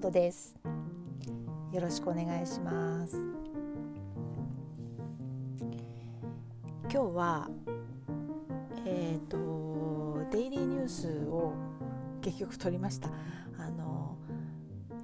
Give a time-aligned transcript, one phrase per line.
[0.00, 0.56] ンドです。
[1.72, 3.18] よろしくお願いします。
[6.90, 7.50] 今日は
[8.86, 11.52] えっ、ー、とデイリーニュースを
[12.22, 13.10] 結局取りました。
[13.58, 14.16] あの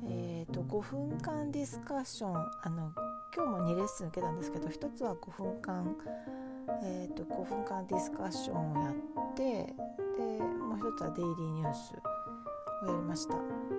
[0.09, 2.35] えっ、ー、と5分間ディスカッション。
[2.35, 2.91] あの
[3.37, 5.95] 今日も2レッスン受けたんですけど1つは5分間
[6.83, 11.93] えーと、5分間ディスカッションをやってでもう一つはデイリーニュース
[12.83, 13.76] をやりました。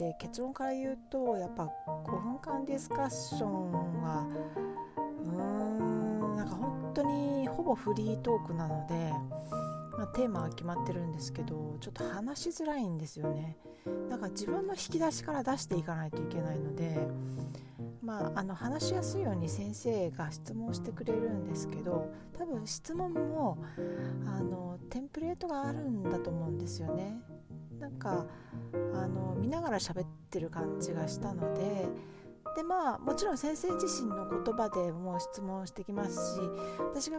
[0.00, 4.26] で結論から言うとやっぱ5分間ディスカッションは
[5.26, 9.12] うーんなんか本当にほぼフリートークなので、
[9.98, 13.58] まあ、テーマは決まってるんですけどちょっと話しづらいんですよね。
[14.08, 17.06] だか自分の引き出しから出していかないといけないので
[18.02, 23.58] まあ、あの話しやすいように先生が質問してくれるんですけど多分質問も
[24.26, 27.20] あのテンプレートがあるんだと思うんですよね。
[27.80, 28.26] なんか
[28.72, 31.88] あの見ながら喋ってる感じがしたので
[32.56, 36.40] でまあもちろん先生自身の言葉でもう質問してきますし
[36.78, 37.18] 私が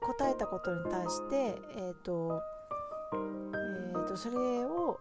[0.00, 2.40] 答えたことに対して、えーと
[3.12, 4.98] えーとそれを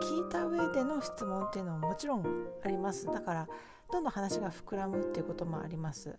[0.00, 2.24] 聞いた上での質問っていうのももちろん
[2.64, 3.48] ありますだから
[3.90, 6.18] どんどん話が膨らむっていうこともあります。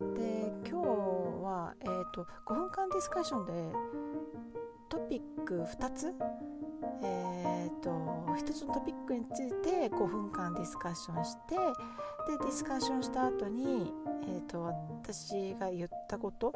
[0.00, 0.86] で今日
[1.42, 3.52] は、えーと、5分間ディスカッションで
[4.88, 6.14] トピック2つ、
[7.02, 13.92] えーと、1つのトピックについて5分間ディスカッションしてでディスカッションした後に、
[14.26, 16.48] えーと、私が言ったこと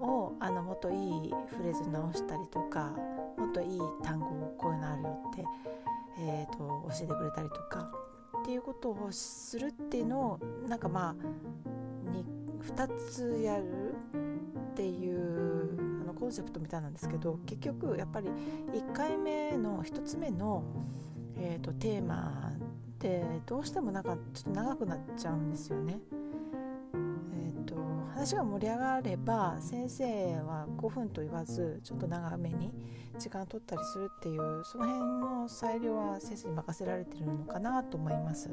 [0.00, 2.92] をあのもっといいフレーズ直したりとか
[3.36, 5.44] もっといい単語をこういうのあるよって、
[6.20, 6.58] えー、と
[6.88, 7.90] 教えてくれたりとか
[8.42, 11.14] っていうことをするっていうのをなんかまあ
[12.68, 13.94] 2つやる
[14.70, 15.87] っていう
[16.18, 18.28] コンセプトみたいなんですけど結局やっぱり
[18.72, 20.64] 1回目の1つ目の、
[21.36, 22.52] えーと、テーマ
[22.98, 26.00] でどうしてもなんかちょっと長くなっちゃうんですよね。
[26.92, 27.76] えー、と
[28.12, 30.04] 話が盛り上がれば先生
[30.40, 32.72] は5分と言わずちょっと長めに
[33.18, 38.50] 時間を取ったりするっていうその辺の裁量は先生に任せられてるのかなと思います。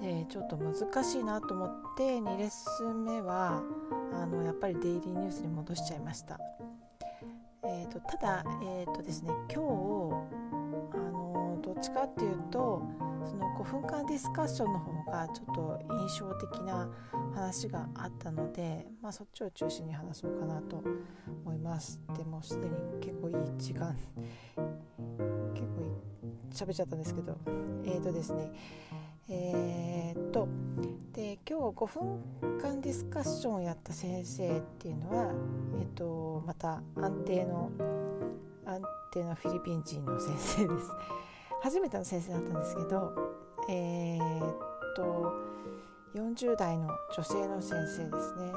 [0.00, 3.62] でちょっと難しいなと思って2レッスン目は
[4.12, 6.38] あのやっぱりデイリーニュースに戻しちゃいました。
[7.64, 10.38] えーと、ただ、えーとですね、今日
[10.94, 12.82] あのどっちかっていうと
[13.26, 16.88] その5分間ディスカッションの方がちょっと印象的な
[17.34, 20.82] 話があったので、まあ、そっちを中心に話そうかなと
[21.44, 23.96] 思いますでもすでに結構いい時間
[25.54, 27.36] 結構喋っちゃったんですけど
[27.84, 28.50] えーとですね
[29.30, 30.48] えー、っと
[31.12, 35.32] で今日5分間ディスカッションをやった先生っていうのは、
[35.80, 37.70] え、っとまた安定の
[38.64, 38.80] 安
[39.12, 40.90] 定のフィリピン人の先生です。
[41.60, 43.12] 初めての先生だったんですけど
[43.68, 44.56] えー、っ
[44.94, 45.32] と
[46.14, 48.52] 40代の女性の先生ですね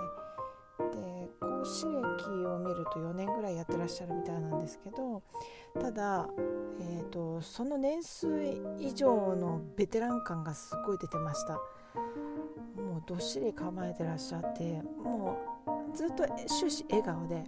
[0.94, 5.22] で講師歴を見ると4年ぐらいやってらっしゃるみたいなんですけど
[5.80, 6.28] ただ、
[6.80, 8.28] えーと、その年数
[8.80, 11.54] 以上のベテラン感がすごい出てました。
[11.54, 15.38] もうどっしり構えてらっしゃっても
[15.94, 17.44] うずっと終始笑顔で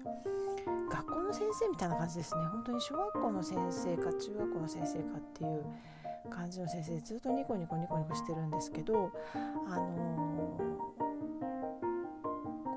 [0.91, 2.45] 学校の先生みたいな感じですね。
[2.51, 5.65] 本当に小学校の先生か中学校の先生かっていう
[6.29, 9.11] 感じの先生ずっとニコニコニコニコしてるんですけど
[9.67, 11.02] あのー、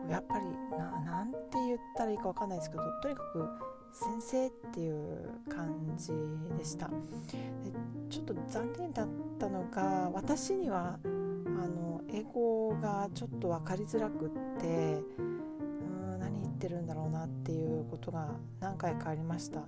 [0.08, 0.44] やっぱり
[0.78, 3.48] ななんて言ったらいいか分かんないですけどとにかく
[3.92, 6.12] 先生っていう感じ
[6.58, 6.88] でした。
[6.88, 6.92] で
[8.10, 9.08] ちょっと残念だっ
[9.38, 14.28] たのが私にはあの英語がちょっと分かりづらくっ
[14.60, 18.28] てうん何言ってるんだろうなっていうことが
[18.60, 19.60] 何回かありました。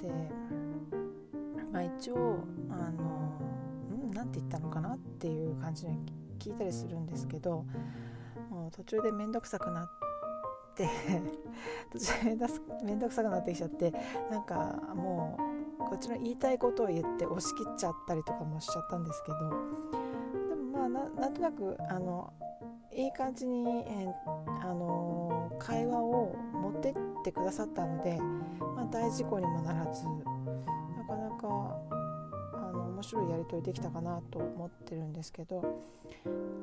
[0.00, 0.10] で
[1.72, 2.38] まあ一応
[2.70, 5.90] あのんなんて言ったのかなっていう感じで
[6.38, 7.64] 聞いたりするんですけど
[8.70, 9.90] 途中で面倒くさくなっ
[10.74, 10.88] て
[11.92, 12.36] 途中で
[12.84, 13.92] 面倒くさくなってきちゃって
[14.30, 15.36] なんかも
[15.78, 19.38] うこっちの言いたいことを言って押し切っちゃったりとかもしちゃったんですけど
[20.48, 22.32] でもまあなんとなくあの
[22.92, 31.78] いい感じに、えー、あの会話を持ってってくださったので、まあ、大事故にもならずなかなか
[32.54, 35.62] あの面白いやり取りできたかなと思ってるんですけど。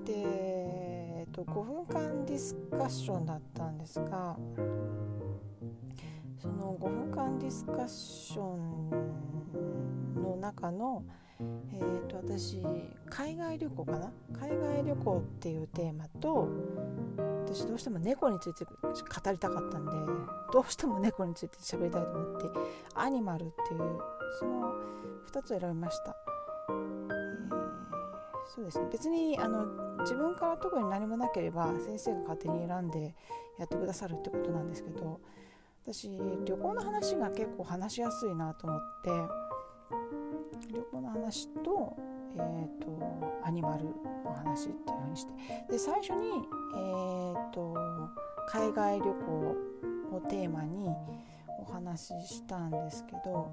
[0.06, 0.97] で、
[1.38, 4.38] と、5分間ディスカッションだったんですが
[6.40, 8.90] その5分間ディスカッション
[10.22, 11.04] の中の、
[11.40, 12.64] えーと、私
[13.10, 14.12] 海外旅行かな？
[14.34, 16.48] 海外旅行っていうテーマと
[17.46, 19.92] 私どうしても猫について語りたかったんで
[20.52, 22.46] どうしても猫について喋りたいと思って
[22.96, 24.00] アニマルっていう
[24.40, 24.74] その
[25.32, 26.16] 2つを選びました、
[28.58, 28.88] そうですね。
[28.92, 29.68] 別にあの
[30.00, 33.14] 自分から特に何もなければ先生が勝手に選んで
[33.60, 35.20] やってくださるってことなんですけど
[35.84, 36.10] 私
[36.44, 39.12] 旅行の話が結構話しやすいなと思って
[40.74, 41.96] 旅行の話と,、
[42.36, 43.86] えーと、アニマル
[44.26, 45.34] の話っていうふうにして
[45.70, 46.30] で最初に、
[46.76, 47.76] えーと
[48.50, 49.56] 海外旅行
[50.16, 50.88] をテーマに
[51.60, 53.52] お話ししたんですけど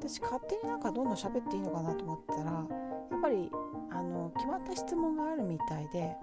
[0.00, 3.50] 私勝手になんかどんどん喋っていいのかなと思ったらやっぱり
[3.94, 6.16] あの決まった質問があるみたいで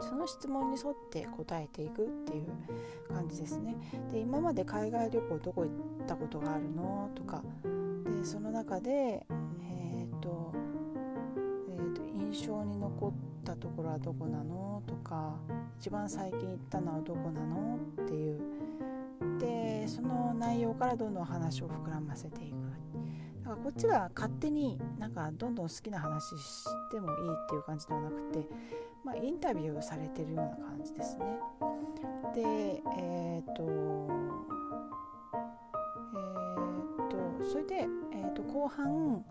[0.00, 3.76] その質問に沿って答えていくっていう感じですね。
[4.12, 10.52] で今まで海外旅行どこ行ったことがあるのとかでその中で、えーと
[11.70, 13.12] えーと、印象に残っ
[13.44, 15.34] たところはどこなのとか
[15.80, 18.40] 一番最近行ったのはどこなのっていう
[19.38, 22.65] でその内容からどんどん話を膨らませていく
[23.46, 28.48] だからこっちが勝手になんかどんどん好きな話してもいいっていう感じではなくて、
[29.04, 31.24] まあ、インタビューされてるような感じですね。
[32.34, 32.42] で
[32.98, 33.62] えっ、と
[36.12, 36.34] え
[37.04, 39.24] っ、とそれで、えーと、後半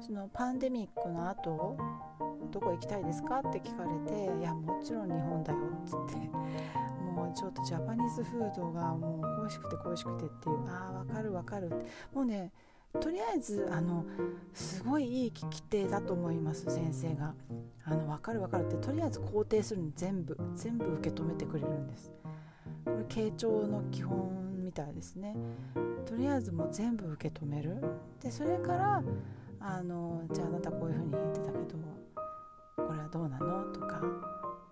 [0.00, 1.78] そのパンデミックの後
[2.50, 6.16] どこ行きたいですかって聞かれて「いやもちろん日本だよ」っつって
[7.14, 11.70] もうちょっとジャパニーズフードがもう恋しくて恋しくてっていうああ分かる分かる
[12.12, 12.52] もうね
[13.00, 14.04] とりあえずあの
[14.52, 17.34] すごいいい聞き手だと思います先生が。
[17.84, 18.68] あの分かる分かる。
[18.68, 22.12] ってとりあえず肯定するの全部全部受け止めてくれるんです。
[22.84, 25.34] これ傾聴の基本みたいですね。
[26.06, 27.82] とりあえずもう全部受け止める。
[28.22, 29.02] でそれから
[29.58, 31.76] あのじゃああなたこういうふうに言ってたけど
[32.76, 33.64] これはどうなの？
[33.72, 34.00] とか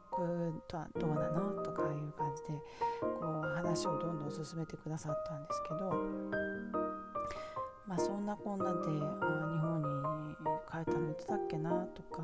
[0.08, 1.50] こういうとはどうなの？
[1.64, 2.58] とかいう感じで
[3.00, 6.89] こう話をどんどん進めてくださったんですけど
[7.90, 12.22] まあそんなこんなであ日本に帰ったのいつだっけなとか、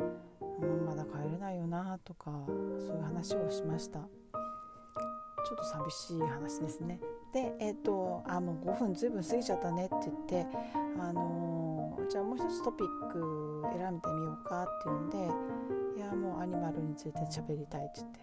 [0.00, 3.98] うん、まだ帰れないよなとかそういう話をしました。
[4.00, 6.98] ちょっと寂しい話ですね。
[7.34, 10.56] でえっ、ー、とあもう5分ずいぶん過ぎちゃったねって言って
[10.98, 18.20] あのー、じゃあもう一つトピック選んでみようかっていうんでいやもうアニマルについて喋りたいって言って。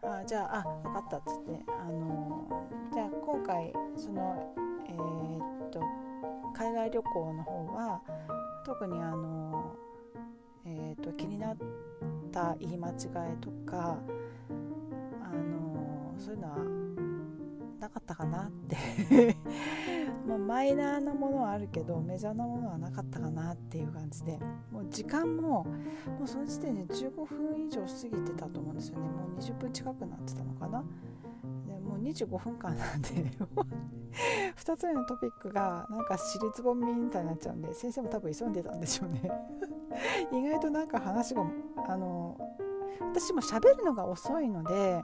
[0.00, 4.54] あじゃああ分かったっつってあのー、じゃあ今回その
[4.88, 5.80] えー、と
[6.54, 8.00] 海外旅行の方は
[8.64, 9.76] 特にあの、
[10.66, 11.56] えーと、気になっ
[12.32, 12.96] た言い間違い
[13.40, 13.98] とか
[15.22, 16.58] あのそういうのは
[17.80, 19.36] なかったかなって。
[20.26, 24.38] まあマイナーなものはあるけどメジャーなものはなかったかなっていう感じで。
[24.70, 25.64] もう時間も
[26.18, 27.86] もうその時点で15分以上過
[28.16, 29.08] ぎてたと思うんですよね。
[29.08, 30.84] もう20分近くなってたのかな。
[31.98, 33.08] う25分間なんで
[34.56, 39.30] 2つ目のトピックがなんか尻つぼみみたいになっちゃうんで先生も多分急いでたんでしょうね。
[40.32, 41.44] 意外となんか話が
[41.88, 42.38] あの
[43.00, 45.02] 私も喋るのが遅いので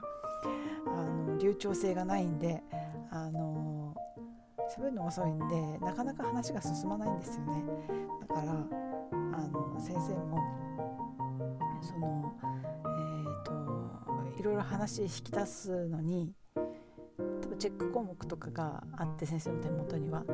[0.86, 2.62] あの流暢性がないんで
[3.10, 3.94] あの
[4.76, 7.64] 喋るの遅いんでなかなか話が進まないんですよね。
[8.28, 10.38] だからあの先生も
[11.80, 12.32] その
[12.84, 16.32] えっ、ー、といろいろ話引き出すのに
[17.54, 20.24] チェック項目とかがあって先生の手元には。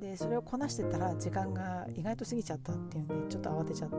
[0.00, 3.96] でそれをこなしてたら時間が意外と過ぎちゃったっていうんでちょっと慌てちゃった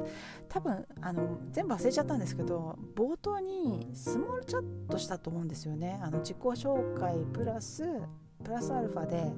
[0.50, 6.00] 多分あの全部忘れちゃったんですけど冒頭にスモールチャットしたと思うんですよね。
[6.04, 7.84] あの自己紹介プラス
[8.44, 9.32] プラスアルファで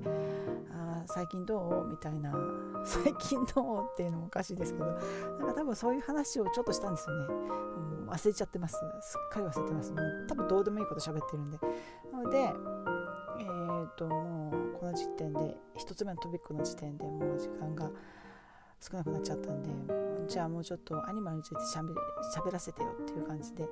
[0.72, 1.88] あ最近どう？
[1.88, 2.34] みたいな。
[2.86, 3.90] 最近どう？
[3.92, 7.26] っていうのもおかしいですけどなんか多分そういう話をちょっとしたんですよね、
[8.08, 8.76] う、忘れちゃってます。
[9.02, 9.92] すっかり忘れてます。
[9.92, 11.60] もう多分どうでもいいこと喋ってるんで。
[12.12, 12.54] なので
[13.38, 17.90] えー、ともうこの時点で1つ目のトピックの時点でもう時間が
[18.86, 19.70] 少なくなっちゃったんで
[20.28, 21.84] じゃあもうちょっとアニマルについてしゃ
[22.44, 23.64] べらせてよっていう感じで。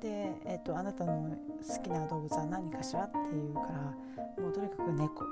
[0.00, 5.24] で、えーと、あなたの好きな動物は何かしらっていうからもうとにかく猫。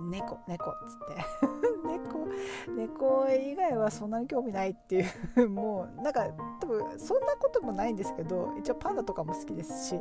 [0.00, 1.24] 猫猫っつって。
[2.76, 5.48] 猫猫以外はそんなに興味ないっていう。
[5.50, 6.28] もうなんか
[6.60, 10.00] 多分そんなこともないんですけど一応パンダとかも好きですし。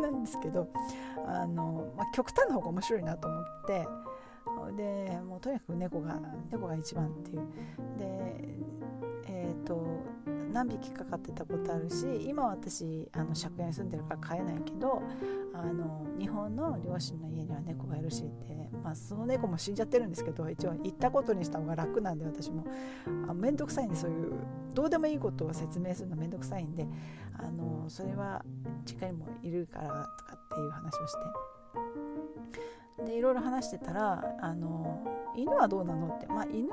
[0.00, 0.68] なんですけど
[1.26, 3.86] あの、まあ、極端な方が面白いなと思って。
[4.70, 7.40] でもうとにかく猫が猫が一番っていう
[7.98, 8.62] で
[9.26, 10.02] えっ、ー、と
[10.52, 15.02] 何匹か飼ってたことあるし今私あの借家に住んでるから飼えないけど
[15.54, 22.64] あの日本の両親の家には猫がいるしって、まあ、その猫も死んじゃってるんですけど一応行ったことにした方が楽なんで私も
[23.34, 24.32] 面倒くさいんでそういう
[24.74, 26.86] どうでもいいことを説明するの面倒くさいんで
[27.38, 28.44] あのそれは
[28.84, 29.88] 実家にもいるから
[30.18, 31.18] とかっていう話をして。
[33.04, 35.02] でいろいろ話してたらあの
[35.36, 36.26] 犬はどうなのって。
[36.26, 36.68] まあ犬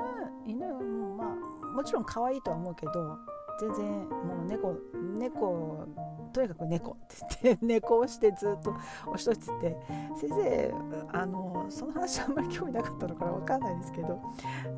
[0.46, 3.18] 犬もまあもちろん可愛いとは思うけど
[3.60, 4.76] 全然もう猫
[5.18, 5.88] 猫
[6.32, 8.74] とにかく猫って言って 猫をしてずっと
[9.08, 9.78] 押しといてて
[10.16, 10.74] 先生
[11.12, 14.22] あのその話あんまり興味なかったのから分かんないですけど。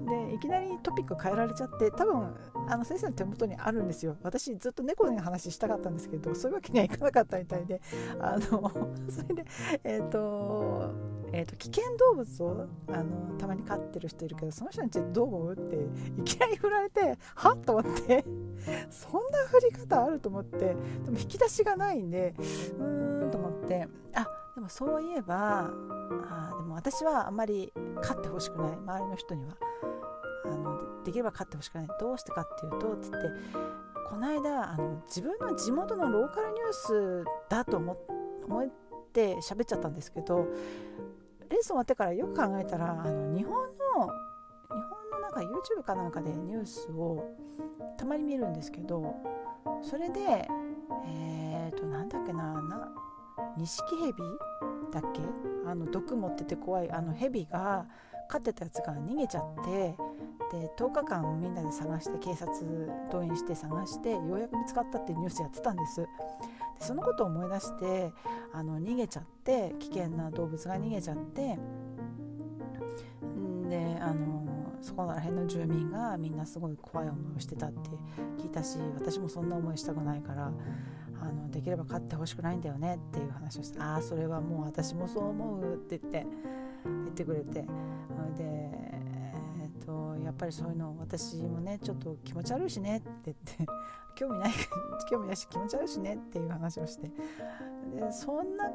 [0.07, 2.35] でいきなりトピック変えられちゃって多分
[2.67, 4.15] あの先生の手元にあるんですよ。
[4.23, 7.81] 私ずっと猫の話したかったんですけどそういうわけにはいかなかったみたいで
[8.19, 8.71] あの
[9.09, 9.45] それで
[9.83, 10.91] えっ、ー、と
[11.33, 15.53] えーと、危険動物をあのたまに飼ってる人いるけどその人についてどう思う？
[15.53, 15.75] って
[16.21, 17.57] いきなり振られてはっ？
[17.59, 18.25] と思って
[18.89, 20.73] そんな振り方あると思ってで
[21.11, 25.71] も引き出しがないんでうーんと思ってあでもそういえば
[26.29, 27.71] あでも私はあんまり
[28.01, 28.71] 飼ってほしくない。
[28.73, 29.57] 周りの人には。
[30.43, 31.87] あのできれば飼ってほしくない。
[31.99, 33.17] どうしてかっていうとつって
[34.09, 37.97] この間あの自分の地元のローカルニュースだと思っ
[39.13, 40.47] て喋っちゃったんですけど
[41.51, 43.53] レッスン終わってからよく考えたらあの日本
[43.97, 44.13] の日
[44.69, 47.25] 本のなんか YouTube かなんかでニュースを
[47.97, 49.15] たまに見るんですけど
[49.81, 50.47] それで
[51.05, 52.89] えっ、ー、となんだっけなな
[53.57, 54.23] ニシキヘビ？
[54.93, 55.21] だっけ？
[55.65, 57.85] あの毒持ってて怖いあのヘビが
[58.29, 59.95] 飼ってたやつが逃げちゃって
[60.51, 62.49] で10日間みんなで探して警察
[63.11, 66.07] 動員して探してようやく見つかったってニュースやってたんです。
[66.81, 68.11] そのことを思い出して
[68.53, 71.57] あの逃げちゃって危険な動物が逃げちゃって
[73.69, 74.41] であの
[74.81, 77.89] そこら辺の住民がみんなすごい怖い思いをしてたって
[78.39, 80.51] 聞いたし私もそんな思いしたくないから
[81.21, 86.27] あのできれば飼ってほしくないんだよねっていう話をしてああそれはもう私もそう思うって言って
[86.85, 87.65] 言ってくれて
[88.37, 89.00] で、
[89.91, 93.65] と、やっぱりそういうの私もねちょっと気持ち悪いしねって言って
[94.15, 94.51] 興味ない
[95.09, 97.11] 興味ないし気持ち悪いしねっていう話をして。
[97.93, 98.71] でそんな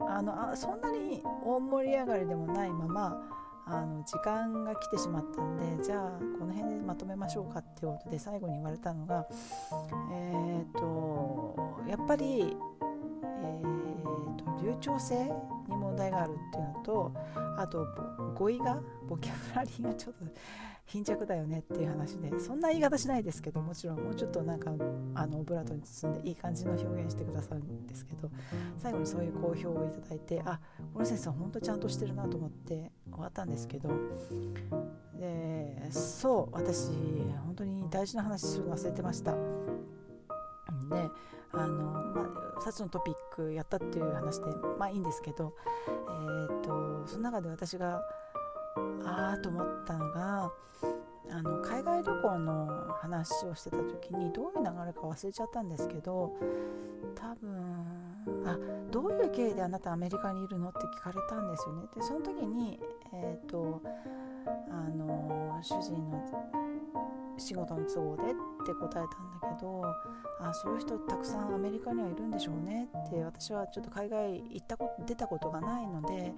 [0.00, 3.22] あのあそんなに大盛り上がりでもないまま
[3.66, 9.26] あの時間が来てしまったんでじゃあこの辺でまとめましょうかっていうことで最後に言われたのが
[10.10, 11.56] えっ、ー、と
[11.88, 12.56] やっぱり、
[13.22, 15.30] えーと、流暢性に
[15.96, 17.12] 問題があるっていうのと
[17.56, 17.86] あと
[18.34, 20.24] 語彙がボキャブラリーがちょっと
[20.84, 24.70] 貧弱だよねっていう話でそんな言い方しないですけどもちろんもうちょっとなんか
[25.14, 28.30] あのオブラートに包んでいい感じの表現してくださるんですけど
[28.76, 30.60] 最後にそういう好評をいただいてあ
[30.92, 33.88] この先生本当ちゃんとしてるなと思って終わったんですけど
[35.18, 36.90] でそう私
[37.46, 39.32] 本当に大事な話するの忘れてました。
[39.32, 41.10] で
[41.52, 42.22] あのま
[42.58, 44.46] あ、サチのトピックやったっていう話で
[44.78, 45.54] まあいいんですけど、
[45.86, 48.02] えーとその中で私が
[49.04, 50.50] ああと思ったのが
[51.30, 56.32] あの海外旅行の話をしてた時にどういう流れか忘れちゃったんですけど
[57.14, 57.86] 多分
[58.44, 58.58] あ
[58.90, 61.82] どういう経緯であなたアメリカにいるのって聞かれたんですよね。
[61.94, 62.80] でその時に
[63.12, 63.80] えっ、ー、と
[64.46, 66.65] あの主人の
[67.38, 68.26] 仕事の都合でっ
[68.66, 69.04] て答えたん
[69.40, 69.82] だけど
[70.40, 72.88] あそういう人たくさんアメリカにはいるんでしょうね。
[73.06, 76.34] って私はちょっと海外行ったこと出たことがないので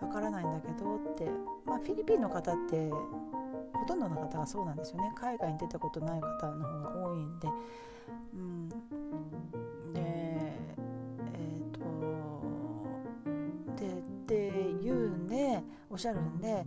[0.00, 1.30] わからないんだけどって、
[1.66, 5.12] まあ、フィリピンの方ってほとんどの方がそうなんですよね。
[5.16, 7.48] 海外に出たことない方の方が多いんで、
[8.34, 8.74] うん、で
[9.96, 10.56] え
[11.68, 11.80] っ、と
[13.76, 16.64] でって言うんでおっしゃるんで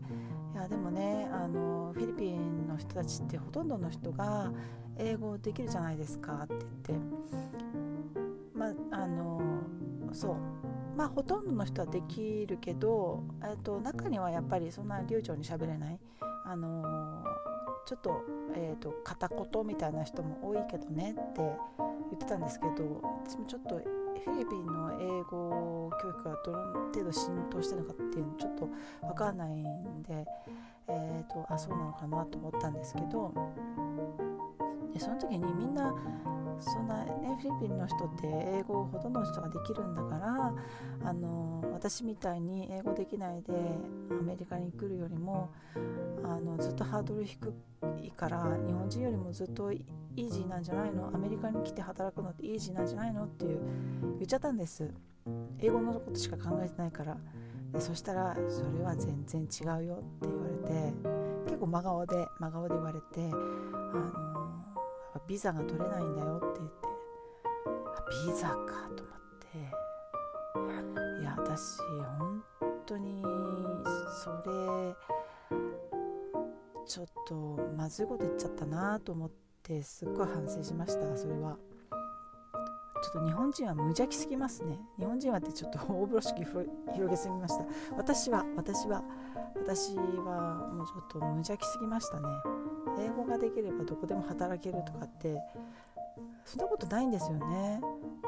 [0.56, 4.54] いやでもねあのフィリピンの人たちってほとんどの人が
[4.98, 6.56] 英語できるじゃないですかって
[6.94, 7.16] 言って。
[8.56, 9.42] まああの
[10.14, 10.36] そう。
[10.96, 16.00] まあほとんどの人はできるけど、えっと、中にはやっぱりそんな流暢に喋れない。
[16.46, 16.86] あの
[17.86, 18.24] ちょっと,、
[18.56, 21.56] えーと、片言みたいな人も多いけどねって言
[22.16, 23.82] ってたんですけど私もちょっと
[24.24, 26.58] フィリピンの英語教育がどの
[26.94, 28.70] 程度浸透してるのかっていうのちょっと
[29.02, 30.26] 分かんないんで、
[30.88, 33.34] えーと、あそうなのかなと思ったんですけど
[34.94, 35.94] でその時にみんな
[36.60, 40.54] そんな、ね、フィリピンの人って英語ほとんどの人ができるんだから
[41.10, 43.54] あの私みたいに英語できないで
[44.12, 45.52] アメリカに来るよりも
[46.24, 47.54] あのずっとハードル低
[48.02, 49.72] いから日本人よりもずっと
[50.16, 51.12] イージーなんじゃないの？
[51.14, 53.26] アメリカに来て働くのってイージーなんじゃないの？
[53.26, 53.60] っていう
[54.18, 54.90] 言っちゃったんです。
[55.60, 57.18] 英語のことしか考えてないから。
[57.74, 59.48] でそしたらそれは全然違
[59.82, 60.94] うよって言われて
[61.46, 66.88] 結構真顔で真顔で言われてあのビザが取れないんだよって言って
[68.32, 68.56] ビザか
[68.96, 69.58] と思って。
[71.22, 71.80] いや私
[72.20, 72.44] 本
[72.86, 73.22] 当に
[74.24, 74.96] それ
[76.86, 77.36] ちょっと
[77.76, 79.45] まずいこと言っちゃったなと思って。
[79.82, 81.58] すっごい反省しましたそれは。
[83.04, 84.80] ちょっと日本人は無邪気すぎますね。
[84.98, 87.66] 日本人はってちょっと大風呂敷広げすぎました。
[87.96, 89.04] 私は私は
[89.56, 92.28] 私はもうちょっと無邪気すぎましたね。
[93.00, 95.38] 英語ができればどこでも働けるとかって
[96.46, 97.80] そんなことないんですよね。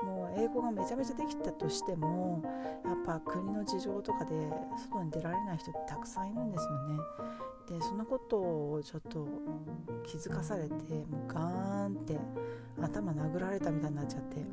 [0.04, 2.44] もう英語がめちゃめちゃできたとしても
[2.86, 4.36] やっぱ国の事情とかで
[4.92, 7.00] 外に出られない人ってたくさんいるんですよね。
[7.70, 9.28] でそのことをちょっと
[10.04, 10.74] 気づかされて
[11.10, 12.18] もうガーンって
[12.82, 14.38] 頭殴られたみたいになっちゃって。
[14.38, 14.46] いや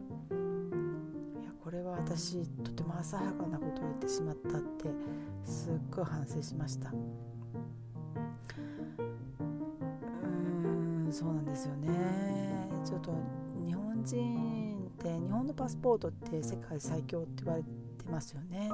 [1.62, 4.88] これは私とても浅はかなことを言ってしまったって
[5.44, 6.90] すっごい反省しました。
[6.90, 12.68] うーんそうなんですよね。
[12.85, 13.12] ちょっと
[13.64, 17.68] 日本人って日本のパスポートって世界最強って言われて
[18.11, 18.70] ますよね。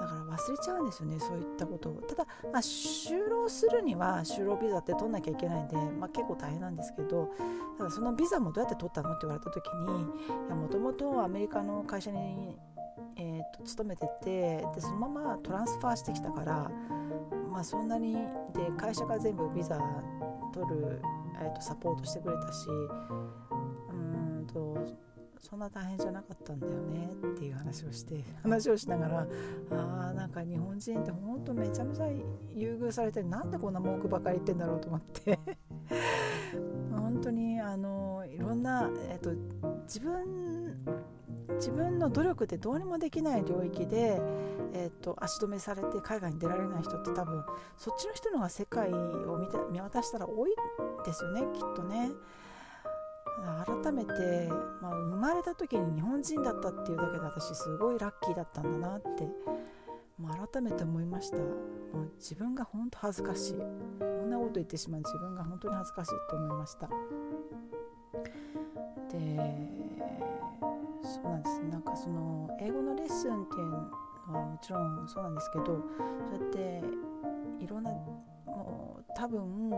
[0.00, 2.02] だから忘れちゃうんですよねそういったことを。
[2.02, 7.30] ただ、まあ、就労するには就労ビザって取んなきゃいけないんで、まあ、結構大変なんですけど
[7.76, 12.56] ただそのビザもどうやって取ったのって言われた時にもともとアメリカの会社に、
[13.16, 16.70] えーと、勤めててでそのままトランスファーしてきたから、
[17.50, 18.14] まあ、そんなに
[18.54, 19.80] で会社が全部ビザ
[20.54, 21.02] 取る、
[21.40, 22.66] えーとサポートしてくれたし
[23.90, 25.07] うんと
[25.40, 29.26] そんな大変じゃなかったんだよねっていう話をして話をしながら
[29.70, 32.08] あーなんか日本人ってほんとめちゃめちゃ
[32.54, 35.38] 優遇されてなんでこんな文句ばかり言ってんだろうと思って
[36.90, 39.30] 本当にあのいろんな、えっと、
[39.84, 40.84] 自分
[41.56, 44.20] 自分の努力でどうにもできない領域で、
[44.72, 47.42] えーと、足止めされて海外に出られない人って多分
[47.76, 50.54] そっちの人のが世界を見て見渡したら多い
[51.04, 52.10] ですよねきっとね。
[53.82, 54.48] 改めて、
[54.80, 59.28] まあ、生まれた時に日本人だったっていうだけで私すごいラッキーだったんだなって、
[60.18, 61.36] まあ、改めて思いました。
[61.36, 61.46] もう
[62.16, 63.54] 自分が本当恥ずかしい。
[63.98, 65.00] こんなこと言ってしまう。
[65.00, 66.88] 自分が本当に恥ずかしいと思いました。
[69.10, 69.68] で
[71.02, 71.62] そうなんです。
[71.70, 75.78] なんかその英語のレッスンっていうのはもちろんそうなんですけどそう
[76.32, 76.82] やって
[77.64, 79.70] いろんなもう多分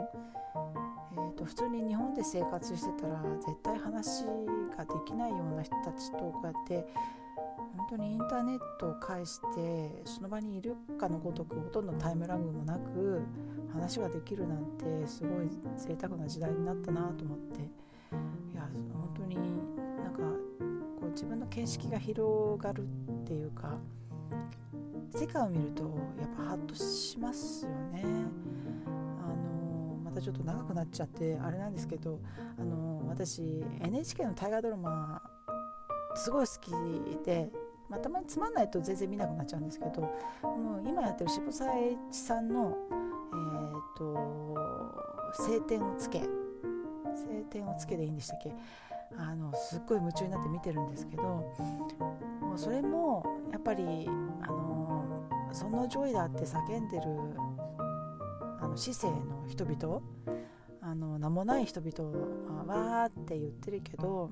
[1.13, 4.25] えーと、普通に日本で生活してたら絶対話
[4.77, 6.87] ができないような人たちとこうやって
[7.77, 13.23] 本当にインターネットを介してその場にいるかのごとくほとんどタイムラグもなく
[13.73, 20.21] 話ができるなんてすごい贅沢な時代になったなと思っていや本当になんか
[21.01, 22.87] こう自分の見識が広がるっ
[23.25, 23.79] ていうか
[25.15, 25.83] 世界を見ると
[26.21, 28.05] やっぱハッとしますよね。
[30.21, 32.21] たちょっと長くなっちゃってあれなんですけど
[32.59, 35.23] あの私 NHK の大河ドラマ
[36.15, 36.71] すごい好き
[37.25, 37.51] で、
[37.89, 40.03] まあ、たまにつまんないと全然見なくなっちゃうんですけど
[40.43, 42.77] もう今やってる渋沢栄一さんの
[43.33, 44.57] 「えーと、
[45.33, 46.21] 晴天をつけ」
[47.15, 48.53] 「晴天をつけ」でいいんでしたっけ？
[49.17, 54.09] あのすっごい夢中になって見てるんですけどもうそれもやっぱり
[54.43, 55.05] あの
[55.53, 57.07] その攘夷だって叫んでる
[58.71, 60.01] の市井の人々
[60.81, 64.31] あの名もない人々はわーって言ってるけど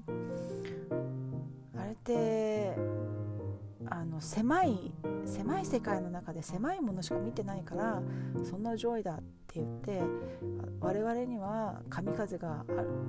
[1.77, 2.75] あれって
[3.91, 4.93] あの狭い
[5.25, 8.03] 狭い世界の中で狭いものしか見てないから
[8.49, 10.03] そんな攘夷だって言って
[10.81, 12.65] 我々には神風が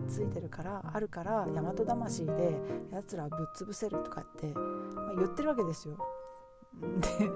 [0.07, 2.57] ついてるからあるから大和魂で
[2.91, 5.97] やつらぶっ潰せるとかって、まあ、言ってるわけですよ。
[6.81, 7.31] で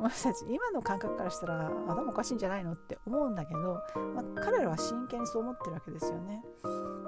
[0.00, 3.82] 私たち今の感覚からしたら頭おかしいんじゃないのって思うんだけど、
[4.14, 6.42] まあ、彼らは真剣にそう思ってるわけですよね。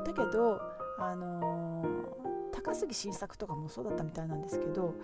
[0.04, 0.60] だけど、
[0.98, 4.94] あのー、高杉晋作とかもそうだったみたいなんですけど、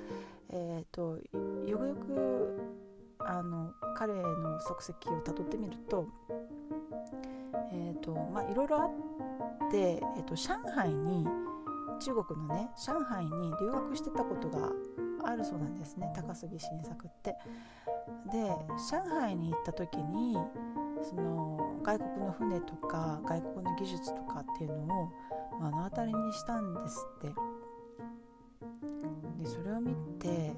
[0.51, 1.19] えーと、
[1.67, 2.61] よくよく
[3.19, 6.07] あの彼の足跡をたどってみると,、
[7.73, 11.27] えーとまあ、いろいろあって、えーと上海に
[12.01, 14.71] 中国のね上海に留学してたことが
[15.27, 17.37] あるそうなんですね高杉晋作って。
[18.31, 18.39] で
[18.91, 20.37] 上海に行った時に
[21.03, 25.13] その外国の船とか外国の技術とかっていうのを
[25.61, 27.29] 目の当たりにしたんですって。
[29.43, 30.55] でそれを見て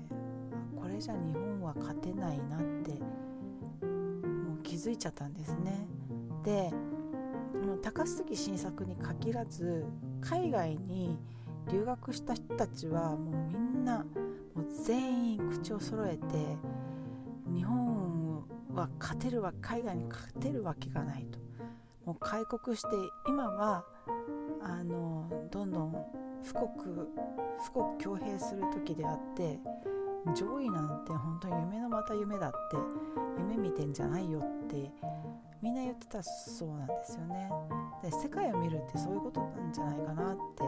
[0.80, 5.86] これじゃ日本は勝てないなってもう気づいちゃったんですね。
[6.44, 6.72] で
[7.82, 9.84] 高杉晋作に限らず
[10.20, 11.18] 海外に
[11.70, 13.65] 留学した人たちはもうみんな
[14.86, 16.56] 全員口を揃えて
[17.52, 21.40] 日本は勝てるわ海外に勝てるわけがないと。
[22.04, 22.88] もう開国して
[23.26, 23.84] 今は
[24.62, 25.92] あのどんどん
[26.44, 26.94] 富国
[27.74, 29.58] 富国強兵する時であって
[30.36, 32.76] 上位なんて本当に夢のまた夢だって
[33.40, 34.92] 夢見てんじゃないよって
[35.60, 37.50] みんな言ってたそうなんですよね。
[38.04, 40.62] で世界を見るってそういうことなんじゃないかなって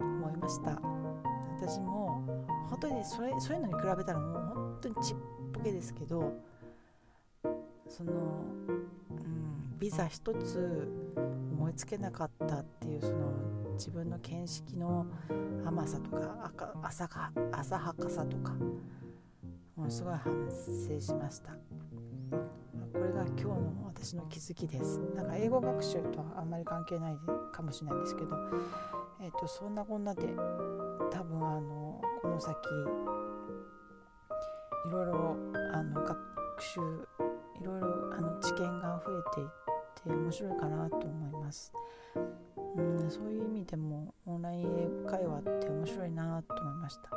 [0.00, 0.80] 思いました。
[1.60, 2.03] 私も
[2.70, 5.16] 本当にそれそういうのに比べたらもう本当にちっ
[5.52, 6.32] ぽけですけど
[7.88, 10.88] その、うん、ビザ一つ
[11.52, 13.32] 思いつけなかったっていうその
[13.74, 15.06] 自分の見識の
[15.64, 16.50] 甘さとか
[16.82, 18.52] 浅か浅はかさとか
[19.76, 20.32] ものすごい反
[20.88, 21.52] 省しました。
[22.92, 25.00] これが今日の私の気づきです。
[25.16, 27.16] なんか英語学習とはあんまり関係ない
[27.52, 28.36] かもしれないんですけど、
[29.20, 30.22] えーと、そんなこんなで
[31.10, 31.83] 多分あの
[32.24, 32.56] この先
[34.88, 35.36] いろいろ
[35.74, 36.16] あの学
[36.58, 36.80] 習
[37.60, 39.48] いろいろあの知見が増えていっ
[40.02, 41.74] て面白いかなと思います。
[42.76, 47.02] うん、そういう意味でもオンライン英会話って面白いなと思いました。
[47.02, 47.08] で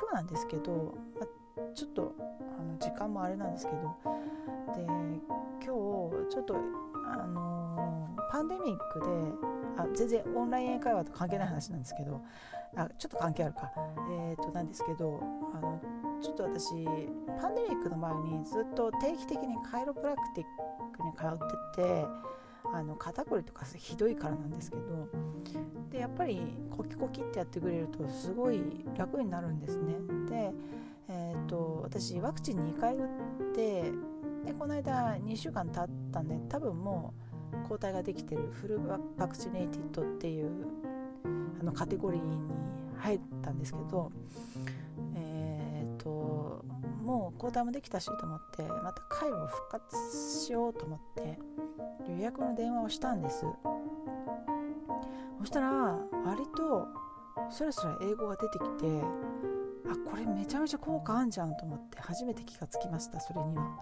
[0.00, 1.26] 今日なんですけど、ま
[1.74, 2.14] ちょっと
[2.56, 3.78] あの時間もあれなんですけど
[4.72, 6.54] で今日ちょっと
[7.12, 9.06] あのー、パンデミックで
[9.76, 12.22] あ全然オンライン英会話と関係ない話なんですけど
[12.76, 13.70] あちょっと関係あるか。
[14.10, 15.20] えっ、ー、となんですけど
[15.54, 15.80] あの
[16.22, 16.84] ちょっと私
[17.40, 20.46] パンデミックの前にずっと定期的にカイロプラクティッ
[20.96, 21.38] クに通っ
[21.74, 22.06] てて
[22.72, 25.08] あの肩こりとかひどいからなんですけど
[25.90, 26.40] でやっぱり
[26.74, 28.62] コキコキってやってくれるとすごい
[28.96, 29.94] 楽になるんですね。
[30.28, 30.52] で
[31.08, 33.92] えーと、私ワクチン2回打って
[34.46, 37.31] でこの間2週間経ったんで多分もう
[37.68, 38.80] 抗体ができてるフル
[39.18, 40.50] バクチネイティッドっていう
[41.60, 42.38] あのカテゴリーに
[42.98, 44.10] 入ったんですけど
[45.14, 46.64] えっ、ー、と
[47.02, 51.38] もう抗体もできたしと思ってまた回を復活しようと思って
[52.08, 53.46] 予約の電話をしたんです。
[55.40, 56.86] そしたら割と
[57.50, 58.86] そろそろ英語が出てきて
[59.90, 63.76] あこれめちゃめちゃ効果あんじゃんと思って初めて気がつきましたそれには。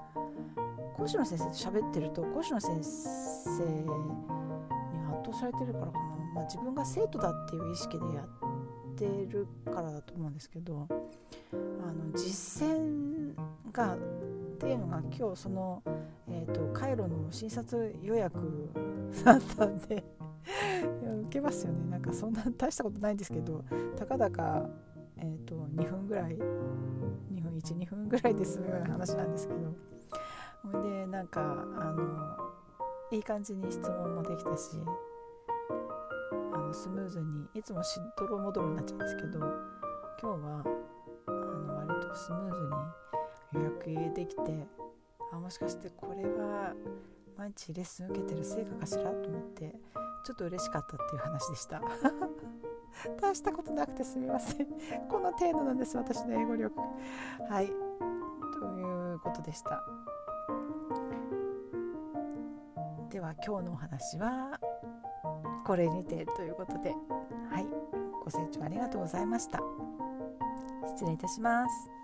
[0.97, 3.91] 講師の先生と喋ってると講師の先生に
[5.09, 5.99] 圧倒されてるからかな、
[6.35, 13.35] まあ、自分が生徒だっていう意識でやってるからだと思うんですけどあの実践
[13.73, 13.99] がっ
[14.59, 15.83] ていうのが今日その、
[16.29, 18.39] えーと、カイロの診察予約
[19.25, 20.05] だったんで
[21.29, 21.91] 受けますよね。
[21.91, 23.65] なんかそんな大したことないんですけど
[23.97, 24.67] たかだか
[25.23, 29.75] えーと、2分ぐらい2分12分ぐらいで済むような話なんですけど
[30.65, 32.37] でなんかあの
[33.11, 34.71] いい感じに質問もできたし
[36.53, 39.47] あのスムーズにいつもしどろもどろになっちゃうんですけど今
[40.21, 40.65] 日は
[41.27, 44.43] あの割とスムーズに予約入れてきて
[45.33, 46.75] あもしかしてこれは
[47.37, 49.75] 毎日レッスン受けてる成果かしらと思って
[50.25, 51.81] ちょっと嬉しかったっていう話でした。
[53.21, 54.67] 大したことなくてすみません。
[55.09, 56.79] この程度なんです、私の英語力。
[57.49, 57.69] はい。
[57.69, 59.83] ということでした。
[63.31, 64.59] は今日のお話は
[65.65, 66.91] これにてということで、
[67.49, 67.67] はい。
[68.25, 69.61] ご清聴ありがとうございました。
[70.89, 72.00] 失礼いたします。